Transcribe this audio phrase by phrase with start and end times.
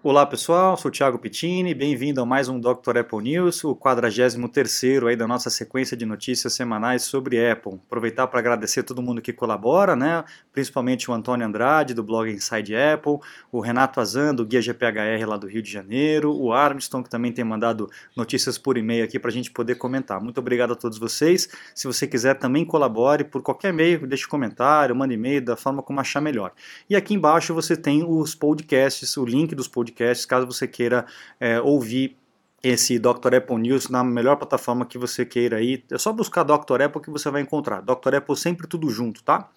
[0.00, 2.98] Olá pessoal, sou Thiago Pittini, bem-vindo a mais um Dr.
[3.00, 7.80] Apple News, o 43º aí da nossa sequência de notícias semanais sobre Apple.
[7.84, 10.22] Aproveitar para agradecer todo mundo que colabora, né?
[10.52, 13.18] principalmente o Antônio Andrade do blog Inside Apple,
[13.50, 17.32] o Renato Azan do Guia GPHR lá do Rio de Janeiro, o Armstrong que também
[17.32, 20.20] tem mandado notícias por e-mail aqui para a gente poder comentar.
[20.20, 21.48] Muito obrigado a todos vocês.
[21.74, 25.98] Se você quiser também colabore por qualquer e-mail, deixe comentário, mande e-mail da forma como
[25.98, 26.52] achar melhor.
[26.88, 31.06] E aqui embaixo você tem os podcasts, o link dos podcasts podcasts, caso você queira
[31.40, 32.16] é, ouvir
[32.62, 33.36] esse Dr.
[33.36, 35.84] Apple News na melhor plataforma que você queira aí.
[35.90, 36.82] É só buscar Dr.
[36.82, 37.80] Apple que você vai encontrar.
[37.82, 38.16] Dr.
[38.16, 39.48] Apple sempre tudo junto, tá?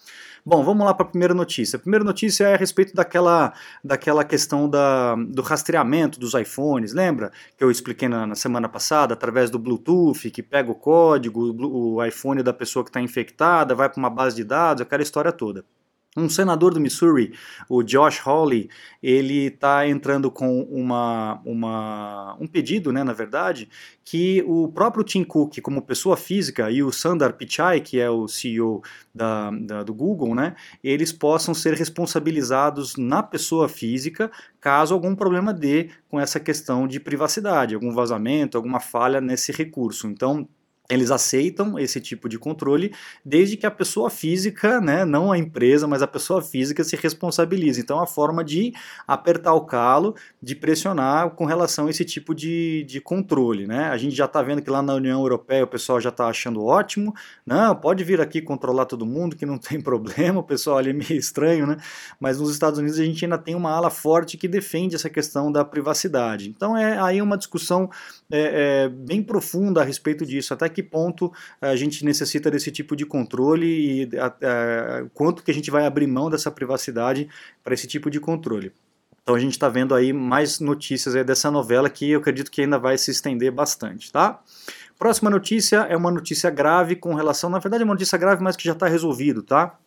[0.45, 1.77] Bom, vamos lá para a primeira notícia.
[1.77, 6.93] A primeira notícia é a respeito daquela, daquela questão da, do rastreamento dos iPhones.
[6.93, 11.52] Lembra que eu expliquei na, na semana passada, através do Bluetooth, que pega o código,
[11.52, 15.02] o, o iPhone da pessoa que está infectada, vai para uma base de dados, aquela
[15.02, 15.66] história toda.
[16.17, 17.33] Um senador do Missouri,
[17.70, 18.70] o Josh Hawley,
[19.01, 23.70] ele está entrando com uma, uma, um pedido, né, na verdade,
[24.03, 28.27] que o próprio Tim Cook, como pessoa física, e o Sundar Pichai, que é o
[28.27, 28.81] CEO
[29.15, 30.53] da, da, do Google, né,
[30.84, 36.99] eles possam ser responsabilizados na pessoa física caso algum problema dê com essa questão de
[36.99, 40.07] privacidade, algum vazamento, alguma falha nesse recurso.
[40.07, 40.46] Então,
[40.90, 42.93] eles aceitam esse tipo de controle
[43.24, 47.79] desde que a pessoa física, né, não a empresa, mas a pessoa física se responsabilize.
[47.79, 48.74] Então, a forma de
[49.07, 53.65] apertar o calo, de pressionar com relação a esse tipo de, de controle.
[53.65, 53.85] Né?
[53.85, 56.63] A gente já está vendo que lá na União Europeia o pessoal já está achando
[56.63, 57.13] ótimo.
[57.46, 60.40] Não, pode vir aqui controlar todo mundo, que não tem problema.
[60.40, 61.77] O pessoal ali é meio estranho, né?
[62.20, 65.52] Mas nos Estados Unidos a gente ainda tem uma ala forte que defende essa questão
[65.52, 66.50] da privacidade.
[66.50, 67.90] Então, é aí uma discussão
[68.29, 70.53] é, é, bem profunda a respeito disso.
[70.53, 71.31] Até que ponto
[71.62, 73.68] a gente necessita desse tipo de controle
[74.12, 77.30] e a, a, quanto que a gente vai abrir mão dessa privacidade
[77.64, 78.72] para esse tipo de controle.
[79.24, 82.62] Então a gente está vendo aí mais notícias aí dessa novela que eu acredito que
[82.62, 84.42] ainda vai se estender bastante, tá?
[84.97, 88.56] Próxima notícia é uma notícia grave com relação, na verdade é uma notícia grave, mas
[88.56, 89.78] que já está resolvido, tá?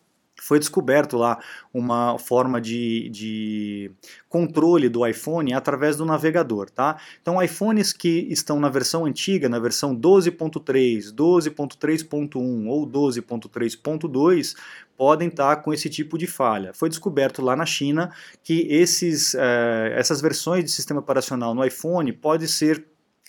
[0.41, 1.39] Foi descoberto lá
[1.73, 3.91] uma forma de, de,
[4.29, 6.97] controle do iPhone através do navegador, tá?
[7.21, 14.55] Então, iPhones que estão na versão antiga, na versão 12.3, 12.3.1 ou 12.3.2,
[14.97, 16.73] podem estar com esse tipo de falha.
[16.73, 18.11] Foi descoberto lá na China
[18.43, 22.85] que esses, eh, essas versões de sistema operacional no iPhone podem ser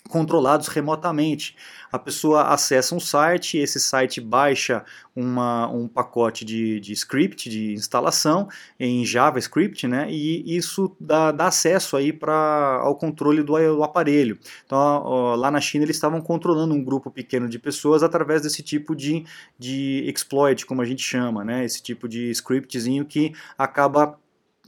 [0.07, 1.55] controlados remotamente.
[1.91, 4.83] A pessoa acessa um site, esse site baixa
[5.15, 8.47] uma, um pacote de, de script, de instalação
[8.79, 14.37] em JavaScript, né, e isso dá, dá acesso aí pra, ao controle do, do aparelho.
[14.65, 18.61] Então, ó, lá na China eles estavam controlando um grupo pequeno de pessoas através desse
[18.61, 19.25] tipo de,
[19.57, 24.19] de exploit, como a gente chama, né, esse tipo de scriptzinho que acaba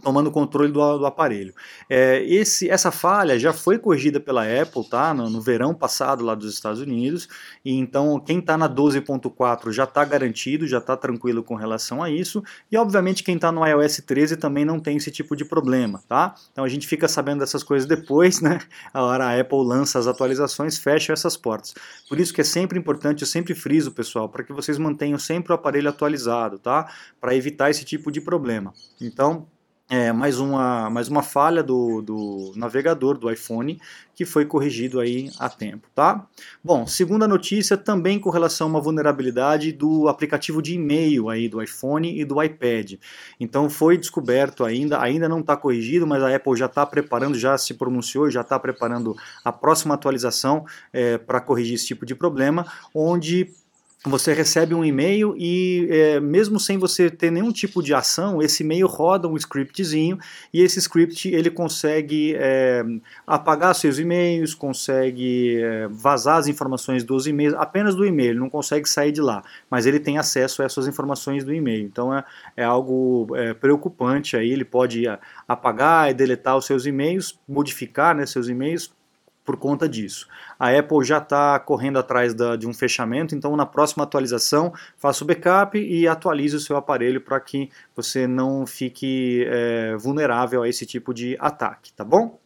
[0.02, 1.54] tomando controle do, do aparelho.
[1.90, 6.36] É, esse, essa falha já foi corrigida pela Apple tá, no, no, verão passado lá
[6.36, 7.28] dos Estados Unidos,
[7.64, 12.10] e então quem está na 12.4 já está garantido, já está tranquilo com relação a
[12.10, 16.02] isso, e obviamente quem está no iOS 13 também não tem esse tipo de problema.
[16.08, 16.36] Tá?
[16.52, 18.60] Então a gente fica sabendo dessas coisas depois, né?
[18.94, 21.74] a hora a Apple lança as atualizações, fecha essas portas.
[22.08, 25.52] Por isso que é sempre importante, eu sempre friso, pessoal, para que vocês mantenham sempre
[25.52, 26.90] o aparelho atualizado, tá?
[27.20, 28.74] para evitar esse tipo de problema.
[29.02, 29.48] Então,
[29.90, 33.82] é, mais, uma, mais uma falha do, do navegador do iPhone
[34.14, 36.28] que foi corrigido aí a tempo, tá?
[36.62, 41.62] Bom, segunda notícia também com relação a uma vulnerabilidade do aplicativo de e-mail aí do
[41.64, 42.96] iPhone e do iPad.
[43.40, 47.58] Então foi descoberto ainda, ainda não está corrigido, mas a Apple já está preparando, já
[47.58, 52.66] se pronunciou, já está preparando a próxima atualização é, para corrigir esse tipo de problema,
[52.94, 53.50] onde
[54.06, 58.64] você recebe um e-mail e é, mesmo sem você ter nenhum tipo de ação, esse
[58.64, 60.18] e-mail roda um scriptzinho
[60.54, 62.82] e esse script ele consegue é,
[63.28, 68.88] apagar seus e-mails, consegue é, vazar as informações dos e-mails, apenas do e-mail, não consegue
[68.88, 71.84] sair de lá, mas ele tem acesso a essas informações do e-mail.
[71.84, 72.24] Então é,
[72.56, 75.04] é algo é, preocupante aí, ele pode
[75.46, 78.90] apagar e deletar os seus e-mails, modificar né, seus e-mails
[79.50, 80.28] por conta disso.
[80.60, 85.24] A Apple já está correndo atrás da, de um fechamento, então na próxima atualização faça
[85.24, 90.70] o backup e atualize o seu aparelho para que você não fique é, vulnerável a
[90.70, 92.39] esse tipo de ataque, tá bom?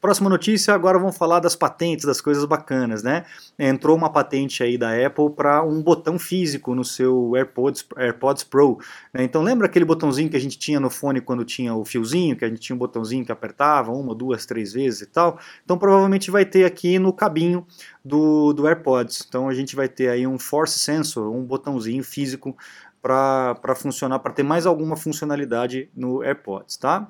[0.00, 3.24] Próxima notícia, agora vamos falar das patentes, das coisas bacanas, né?
[3.58, 8.78] Entrou uma patente aí da Apple para um botão físico no seu AirPods, AirPods Pro.
[9.12, 9.24] Né?
[9.24, 12.44] Então lembra aquele botãozinho que a gente tinha no fone quando tinha o fiozinho, que
[12.44, 15.38] a gente tinha um botãozinho que apertava uma, duas, três vezes e tal?
[15.64, 17.66] Então provavelmente vai ter aqui no cabinho
[18.04, 19.24] do, do AirPods.
[19.26, 22.56] Então a gente vai ter aí um Force Sensor, um botãozinho físico
[23.00, 27.06] para funcionar, para ter mais alguma funcionalidade no AirPods, tá?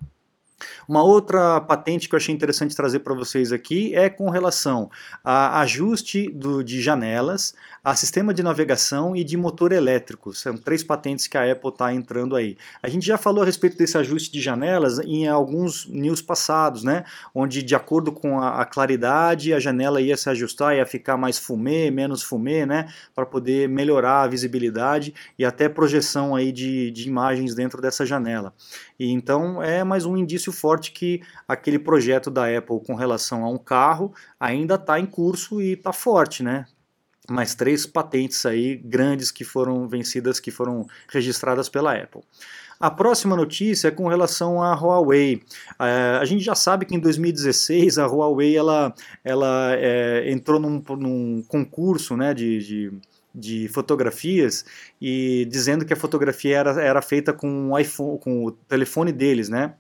[0.88, 4.90] Uma outra patente que eu achei interessante trazer para vocês aqui é com relação
[5.22, 7.54] a ajuste do, de janelas,
[7.84, 10.32] a sistema de navegação e de motor elétrico.
[10.32, 12.56] São três patentes que a Apple está entrando aí.
[12.82, 17.04] A gente já falou a respeito desse ajuste de janelas em alguns news passados, né?
[17.34, 21.38] Onde, de acordo com a, a claridade, a janela ia se ajustar, ia ficar mais
[21.38, 22.88] fumê, menos fumê, né?
[23.14, 28.54] Para poder melhorar a visibilidade e até projeção aí de, de imagens dentro dessa janela.
[28.98, 33.50] E então é mais um indício forte que aquele projeto da Apple com relação a
[33.50, 36.64] um carro ainda está em curso e está forte, né?
[37.28, 42.22] Mais três patentes aí grandes que foram vencidas, que foram registradas pela Apple.
[42.78, 45.42] A próxima notícia é com relação à Huawei.
[45.80, 48.92] É, a gente já sabe que em 2016 a Huawei ela,
[49.24, 52.92] ela é, entrou num, num, concurso né, de, de,
[53.34, 54.64] de, fotografias
[55.00, 59.48] e dizendo que a fotografia era, era feita com o iPhone, com o telefone deles,
[59.48, 59.74] né?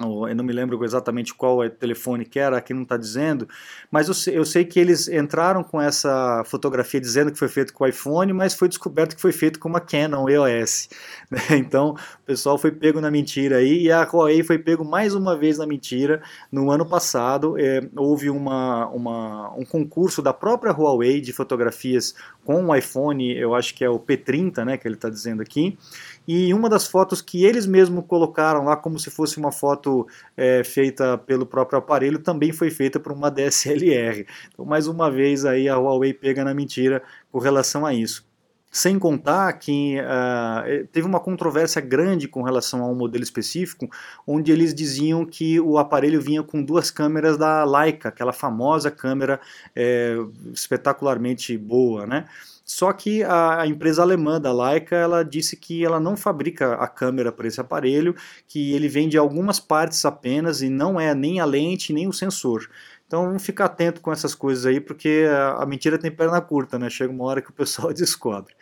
[0.00, 3.48] Eu não me lembro exatamente qual é telefone que era, aqui não está dizendo,
[3.92, 7.72] mas eu sei, eu sei, que eles entraram com essa fotografia dizendo que foi feito
[7.72, 10.88] com iPhone, mas foi descoberto que foi feito com uma Canon EOS.
[11.30, 11.40] Né?
[11.56, 11.90] Então
[12.22, 15.58] o pessoal foi pego na mentira aí e a Huawei foi pego mais uma vez
[15.58, 16.22] na mentira.
[16.52, 22.14] No ano passado é, houve uma, uma, um concurso da própria Huawei de fotografias
[22.44, 25.78] com o iPhone, eu acho que é o P30, né, que ele está dizendo aqui,
[26.26, 30.06] e uma das fotos que eles mesmos colocaram lá como se fosse uma foto
[30.36, 34.26] é, feita pelo próprio aparelho também foi feita por uma DSLR.
[34.52, 38.26] Então, mais uma vez aí a Huawei pega na mentira com relação a isso.
[38.74, 43.88] Sem contar que uh, teve uma controvérsia grande com relação a um modelo específico,
[44.26, 49.38] onde eles diziam que o aparelho vinha com duas câmeras da Leica, aquela famosa câmera
[49.76, 50.16] é,
[50.52, 52.24] espetacularmente boa, né?
[52.64, 56.88] Só que a, a, empresa alemã da Leica ela disse que ela não fabrica a
[56.88, 58.16] câmera para esse aparelho,
[58.48, 62.68] que ele vende algumas partes apenas e não é nem a lente nem o sensor.
[63.06, 66.78] Então vamos ficar atento com essas coisas aí, porque a, a mentira tem perna curta,
[66.78, 66.88] né?
[66.88, 68.54] Chega uma hora que o pessoal descobre.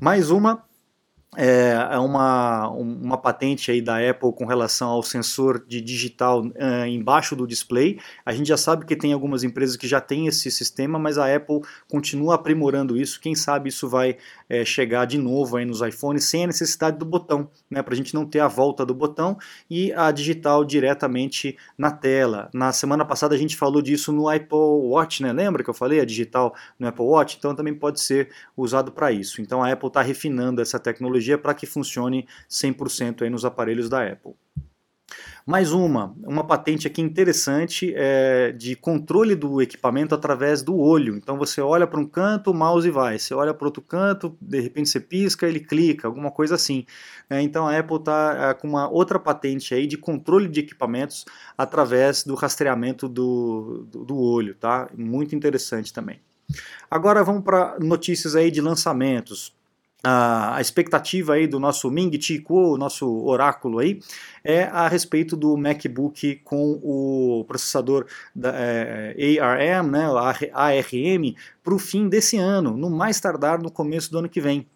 [0.00, 0.62] Mais uma
[1.34, 6.86] é, é uma, uma patente aí da Apple com relação ao sensor de digital uh,
[6.86, 7.98] embaixo do display.
[8.24, 11.34] A gente já sabe que tem algumas empresas que já têm esse sistema, mas a
[11.34, 13.20] Apple continua aprimorando isso.
[13.20, 14.16] Quem sabe isso vai
[14.48, 17.96] é, chegar de novo aí nos iPhones sem a necessidade do botão, né, para a
[17.96, 19.36] gente não ter a volta do botão
[19.68, 22.48] e a digital diretamente na tela.
[22.54, 25.32] Na semana passada a gente falou disso no Apple Watch, né?
[25.32, 27.36] lembra que eu falei a digital no Apple Watch?
[27.38, 29.42] Então também pode ser usado para isso.
[29.42, 33.88] Então a Apple está refinando essa tecnologia tecnologia para que funcione 100% aí nos aparelhos
[33.88, 34.32] da Apple.
[35.46, 41.16] Mais uma, uma patente aqui interessante é de controle do equipamento através do olho.
[41.16, 43.16] Então você olha para um canto, o mouse vai.
[43.16, 46.84] Você olha para outro canto, de repente você pisca, ele clica, alguma coisa assim.
[47.30, 51.24] É, então a Apple está é, com uma outra patente aí de controle de equipamentos
[51.56, 54.90] através do rastreamento do, do, do olho, tá?
[54.96, 56.20] Muito interessante também.
[56.90, 59.55] Agora vamos para notícias aí de lançamentos
[60.08, 63.98] a expectativa aí do nosso Ming Chi Kuo, nosso oráculo aí,
[64.44, 70.04] é a respeito do MacBook com o processador da, é, ARM, né,
[70.52, 74.66] ARM, para o fim desse ano, no mais tardar no começo do ano que vem.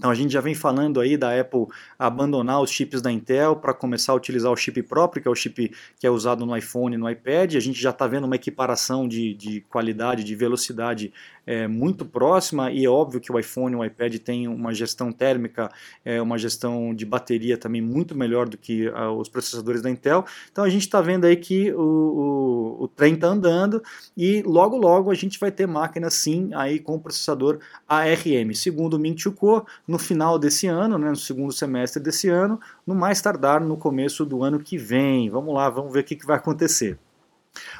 [0.00, 1.66] Então a gente já vem falando aí da Apple
[1.98, 5.34] abandonar os chips da Intel para começar a utilizar o chip próprio, que é o
[5.34, 7.56] chip que é usado no iPhone e no iPad.
[7.56, 11.12] A gente já está vendo uma equiparação de, de qualidade, de velocidade
[11.46, 15.12] é, muito próxima e é óbvio que o iPhone e o iPad têm uma gestão
[15.12, 15.70] térmica,
[16.04, 20.24] é, uma gestão de bateria também muito melhor do que uh, os processadores da Intel.
[20.50, 23.82] Então a gente está vendo aí que o, o, o trem está andando
[24.16, 28.54] e logo logo a gente vai ter máquinas sim aí com o processador ARM.
[28.54, 32.94] Segundo o Ming Kuo, no final desse ano, né, no segundo semestre desse ano, no
[32.94, 35.30] mais tardar no começo do ano que vem.
[35.30, 36.98] Vamos lá, vamos ver o que, que vai acontecer.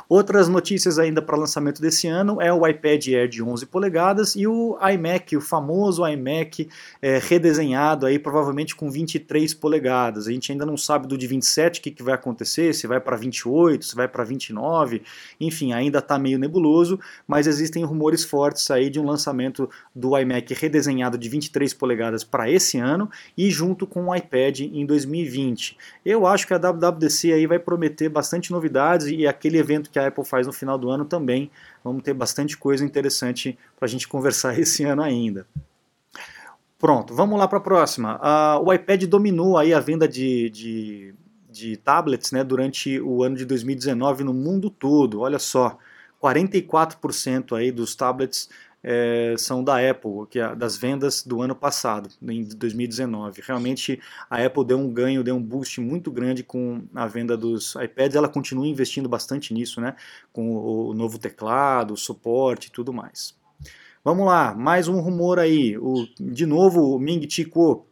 [0.08, 4.44] Outras notícias ainda para lançamento desse ano é o iPad Air de 11 polegadas e
[4.44, 6.68] o iMac, o famoso iMac
[7.00, 10.26] é, redesenhado aí provavelmente com 23 polegadas.
[10.26, 13.00] A gente ainda não sabe do de 27 o que, que vai acontecer, se vai
[13.00, 15.02] para 28, se vai para 29,
[15.40, 20.52] enfim, ainda está meio nebuloso, mas existem rumores fortes aí de um lançamento do iMac
[20.54, 23.08] redesenhado de 23 polegadas para esse ano
[23.38, 25.76] e junto com o iPad em 2020.
[26.04, 30.08] Eu acho que a WWDC aí vai prometer bastante novidades e aquele evento que a
[30.08, 31.50] Apple faz no final do ano também.
[31.84, 35.46] Vamos ter bastante coisa interessante para a gente conversar esse ano ainda.
[36.78, 38.16] Pronto, vamos lá para a próxima.
[38.16, 41.14] Uh, o iPad dominou aí a venda de, de,
[41.50, 45.20] de tablets né, durante o ano de 2019 no mundo todo.
[45.20, 45.76] Olha só,
[46.22, 48.48] 44% aí dos tablets
[48.82, 53.42] é, são da Apple, que é das vendas do ano passado, em 2019.
[53.46, 57.74] Realmente a Apple deu um ganho, deu um boost muito grande com a venda dos
[57.74, 58.16] iPads.
[58.16, 59.94] Ela continua investindo bastante nisso, né?
[60.32, 63.38] Com o novo teclado, o suporte e tudo mais.
[64.02, 65.76] Vamos lá, mais um rumor aí.
[65.76, 67.84] O, de novo, o Ming Chi Kuo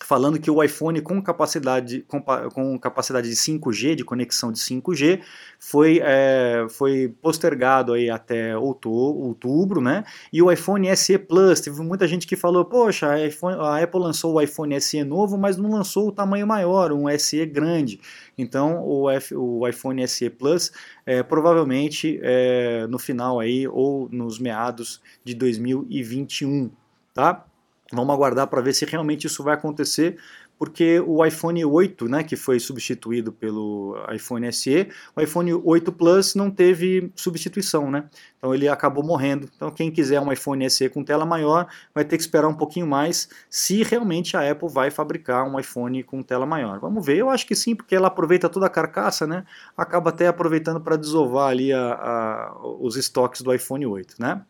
[0.00, 5.22] falando que o iPhone com capacidade, com, com, capacidade de 5G, de conexão de 5G,
[5.58, 10.04] foi, é, foi postergado aí até outubro, né?
[10.32, 14.00] E o iPhone SE Plus, teve muita gente que falou, poxa, a, iPhone, a Apple
[14.00, 17.98] lançou o iPhone SE novo, mas não lançou o tamanho maior, um SE grande.
[18.36, 20.72] Então o, F, o iPhone SE Plus
[21.06, 26.70] é, provavelmente é, no final aí ou nos meados de 2021,
[27.14, 27.46] tá?
[27.92, 30.18] Vamos aguardar para ver se realmente isso vai acontecer,
[30.58, 36.34] porque o iPhone 8, né, que foi substituído pelo iPhone SE, o iPhone 8 Plus
[36.34, 38.08] não teve substituição, né?
[38.38, 39.48] Então ele acabou morrendo.
[39.54, 42.86] Então quem quiser um iPhone SE com tela maior vai ter que esperar um pouquinho
[42.86, 46.80] mais, se realmente a Apple vai fabricar um iPhone com tela maior.
[46.80, 47.18] Vamos ver.
[47.18, 49.44] Eu acho que sim, porque ela aproveita toda a carcaça, né?
[49.76, 54.42] Acaba até aproveitando para desovar ali a, a, os estoques do iPhone 8, né?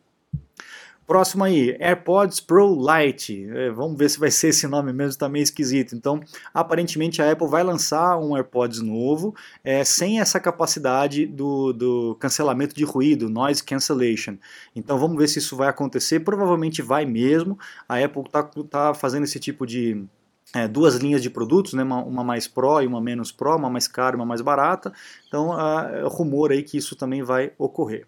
[1.06, 3.48] Próximo aí, AirPods Pro Lite.
[3.48, 5.94] É, vamos ver se vai ser esse nome mesmo, tá meio esquisito.
[5.94, 6.20] Então,
[6.52, 9.32] aparentemente a Apple vai lançar um AirPods novo,
[9.62, 14.36] é, sem essa capacidade do, do cancelamento de ruído, noise cancellation.
[14.74, 16.20] Então, vamos ver se isso vai acontecer.
[16.20, 17.56] Provavelmente vai mesmo.
[17.88, 20.04] A Apple está tá fazendo esse tipo de,
[20.52, 23.70] é, duas linhas de produtos, né, uma, uma, mais Pro e uma menos Pro, uma
[23.70, 24.92] mais cara e uma mais barata.
[25.28, 28.06] Então, uh, rumor aí que isso também vai ocorrer.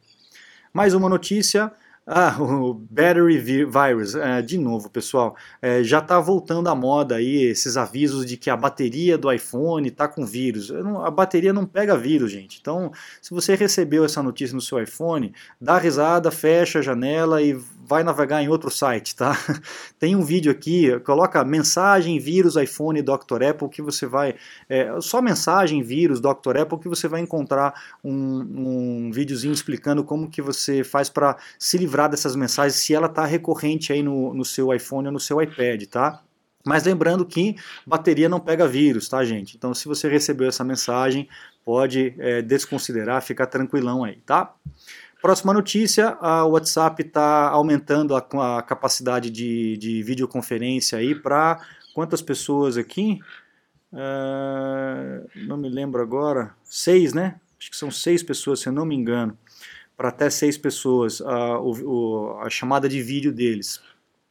[0.73, 1.73] Mais uma notícia.
[2.11, 7.43] Ah, o Battery Virus, é, de novo, pessoal, é, já está voltando à moda aí
[7.43, 10.71] esses avisos de que a bateria do iPhone está com vírus.
[10.71, 12.59] Não, a bateria não pega vírus, gente.
[12.62, 17.61] Então, se você recebeu essa notícia no seu iPhone, dá risada, fecha a janela e
[17.88, 19.33] vai navegar em outro site, tá?
[19.99, 23.42] Tem um vídeo aqui, coloca mensagem vírus iPhone Dr.
[23.49, 24.35] Apple que você vai,
[24.68, 26.59] é, só mensagem vírus Dr.
[26.61, 27.73] Apple que você vai encontrar
[28.04, 33.07] um, um videozinho explicando como que você faz para se livrar dessas mensagens se ela
[33.07, 36.23] está recorrente aí no, no seu iPhone ou no seu iPad, tá?
[36.66, 39.57] Mas lembrando que bateria não pega vírus, tá, gente?
[39.57, 41.26] Então, se você recebeu essa mensagem,
[41.64, 44.54] pode é, desconsiderar, ficar tranquilão aí, tá?
[45.21, 51.61] Próxima notícia, a WhatsApp está aumentando a, a, capacidade de, de videoconferência aí para
[51.93, 53.19] quantas pessoas aqui?
[53.93, 56.55] Uh, não me lembro agora.
[56.63, 57.41] Seis, né?
[57.59, 59.37] Acho que são seis pessoas, se eu não me engano.
[59.97, 63.81] Para até seis pessoas uh, o, o, a chamada de vídeo deles.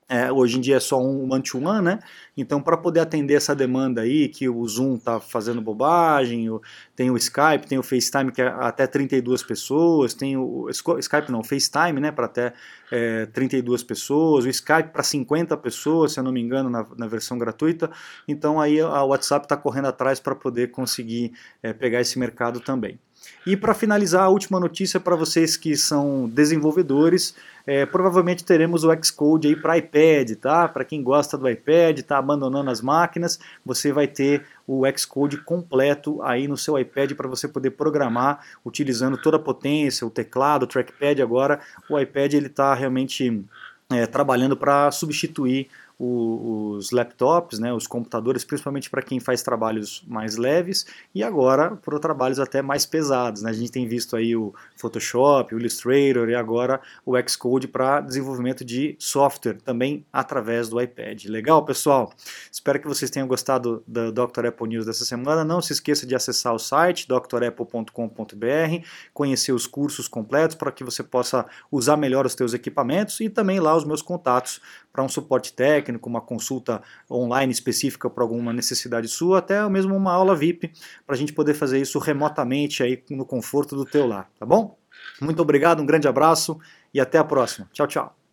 [0.10, 2.00] É, hoje em dia é só um one-to-one, -one, né?
[2.36, 6.48] Então, para poder atender essa demanda aí, que o Zoom está fazendo bobagem,
[6.96, 11.42] tem o Skype, tem o FaceTime, que é até 32 pessoas, tem o Skype não,
[11.42, 12.54] o FaceTime, né, para até
[12.90, 17.08] é, 32 pessoas, o Skype para 50 pessoas, se eu não me engano, na, na
[17.08, 17.92] versão gratuita.
[18.28, 22.98] Então, aí a WhatsApp está correndo atrás para poder conseguir é, pegar esse mercado também.
[23.46, 27.34] E para finalizar, a última notícia para vocês que são desenvolvedores,
[27.66, 30.68] é, provavelmente teremos o Xcode aí para iPad, tá?
[30.68, 36.22] Para quem gosta do iPad, está abandonando as máquinas, você vai ter o Xcode completo
[36.24, 40.68] aí no seu iPad para você poder programar utilizando toda a potência, o teclado, o
[40.68, 41.22] trackpad.
[41.22, 43.46] Agora o iPad ele está realmente
[43.90, 45.70] é, trabalhando para substituir
[46.00, 51.76] o, os laptops, né, os computadores, principalmente para quem faz trabalhos mais leves e agora
[51.76, 53.42] para trabalhos até mais pesados.
[53.42, 53.50] Né?
[53.50, 58.64] A gente tem visto aí o Photoshop, o Illustrator e agora o Xcode para desenvolvimento
[58.64, 61.26] de software também através do iPad.
[61.26, 62.14] Legal, pessoal?
[62.52, 64.48] Espero que vocês tenham gostado da Dr.
[64.48, 65.44] Apple News dessa semana.
[65.44, 71.02] Não se esqueça de acessar o site drapple.com.br, conhecer os cursos completos para que você
[71.02, 74.62] possa usar melhor os seus equipamentos e também lá os meus contatos
[74.98, 75.54] para um suporte
[75.88, 80.72] técnico, uma consulta online específica para alguma necessidade sua, até mesmo uma aula VIP,
[81.06, 84.78] para a gente poder fazer isso remotamente aí no conforto do teu lar, tá bom?
[85.22, 86.60] Muito obrigado, um grande abraço
[86.94, 87.70] e até a próxima.
[87.72, 88.27] Tchau, tchau.